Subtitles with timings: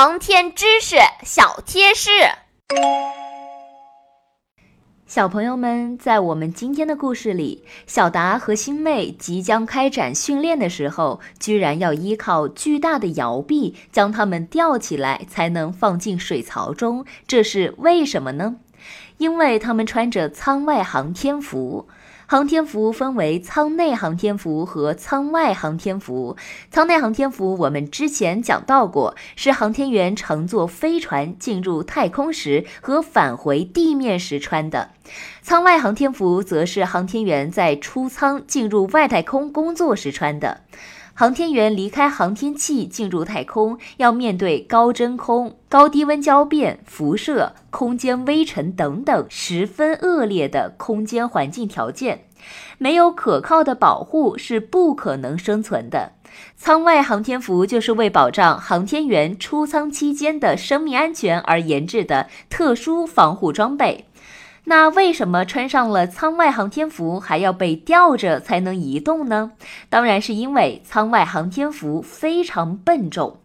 [0.00, 0.94] 航天知识
[1.24, 2.10] 小贴士。
[5.08, 17.04] 小朋友们，在我们今天的故事里，小达和星妹即将开展训练的时候，居然要依靠巨大的摇臂将它们吊起来，才能放进水槽中。
[17.26, 18.58] 这是为什么呢？
[19.16, 21.88] 因为他们穿着舱外航天服。
[22.30, 26.36] 航天服分为舱内航天服和舱外航天服。
[26.70, 34.90] 舱内航天服我们之前讲到过，是航天员乘坐飞船进入太空时和返回地面时穿的。
[35.40, 40.60] 舱外航天服则是航天员在出舱进入外太空工作时穿的。
[41.18, 52.26] 航天员离开航天器进入太空，要面对高真空、高低温交变、辐射、空间微尘等等十分恶劣的空间环境条件，
[52.78, 56.12] 没有可靠的保护是不可能生存的。
[56.56, 64.04] 舱外航天服就是为保障航天员出舱期间的生命安全而研制的特殊防护装备。
[64.68, 69.52] 那为什么穿上了舱外航天服还要被吊着才能移动呢？
[69.88, 73.38] 当然是因为舱外航天服非常笨重。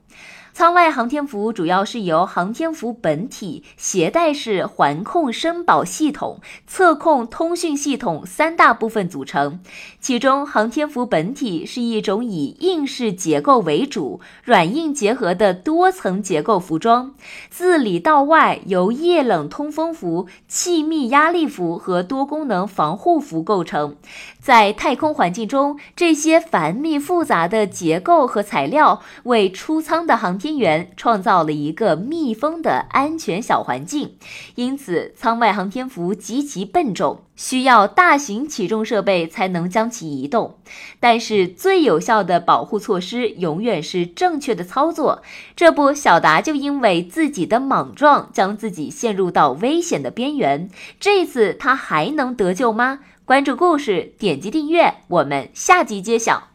[0.54, 9.60] 舱外航天服主要是由航天服本体、携带式环控声保系统、测控通讯系统三大部分组成。
[10.00, 17.16] 其中，航天服本体是一种以硬式结构为主、软硬结合的多层结构服装，
[17.50, 23.96] 自里到外由液冷通风服、气密压力服和多功能防护服构成。
[24.40, 34.18] 在太空环境中，这些繁密复杂的结构和材料为出舱的航天天员创造了一个密封的安全小环境，
[34.56, 40.58] 因此舱外航天服极其笨重，需要大型起重设备才能将其移动。
[41.00, 45.24] 但是最有效的保护措施永远是正确的操作。
[45.56, 50.70] 这不，小达就因为自己的莽撞，将自己陷入到危险的边缘。
[51.00, 53.00] 这次他还能得救吗？
[53.24, 56.53] 关注故事，点击订阅，我们下集揭晓。